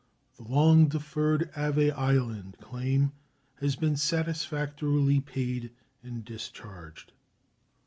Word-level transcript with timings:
The 0.37 0.41
long 0.45 0.87
deferred 0.87 1.51
Aves 1.55 1.93
Island 1.95 2.57
claim 2.59 3.11
has 3.59 3.75
been 3.75 3.95
satisfactorily 3.95 5.19
paid 5.19 5.69
and 6.01 6.25
discharged. 6.25 7.11